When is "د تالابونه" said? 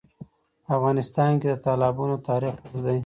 1.49-2.15